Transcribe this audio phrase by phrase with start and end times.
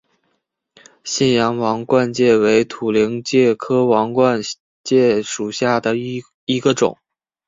[1.03, 4.41] 信阳王冠介为土菱介科王冠
[4.83, 6.97] 介属下的一个种。